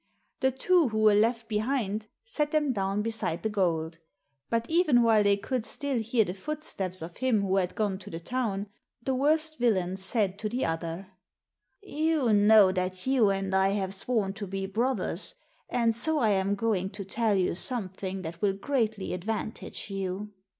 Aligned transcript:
The 0.39 0.49
two 0.49 0.87
who 0.89 0.97
were 1.01 1.13
left 1.13 1.47
behind 1.47 2.07
sat 2.25 2.49
them 2.49 2.73
down 2.73 3.03
be 3.03 3.11
side 3.11 3.43
the 3.43 3.49
gold; 3.49 3.99
but 4.49 4.67
even 4.67 5.03
while 5.03 5.21
they 5.21 5.37
could 5.37 5.63
still 5.63 5.99
hear 5.99 6.25
the 6.25 6.33
no 6.33 6.39
t^^ 6.39 6.39
^<xxboMt'0 6.39 6.39
^ak 6.39 6.43
footsteps 6.43 7.01
of 7.03 7.17
him 7.17 7.41
who 7.43 7.57
had 7.57 7.75
gone 7.75 7.99
to 7.99 8.09
the 8.09 8.19
town, 8.19 8.65
the 9.03 9.13
worst 9.13 9.59
villain 9.59 9.95
said 9.95 10.39
to 10.39 10.49
the 10.49 10.65
other," 10.65 11.09
You 12.03 12.33
know 12.33 12.71
that 12.71 13.05
you 13.05 13.29
and 13.29 13.53
I 13.53 13.73
have 13.73 13.93
sworn 13.93 14.33
to 14.33 14.47
be 14.47 14.65
brothers, 14.65 15.35
and 15.69 15.93
so 15.93 16.17
I 16.17 16.29
am 16.29 16.55
going 16.55 16.89
to 16.89 17.05
tell 17.05 17.35
you 17.35 17.53
something 17.53 18.23
that 18.23 18.41
will 18.41 18.53
greatly 18.53 19.13
advantage 19.13 19.91
you. 19.91 20.31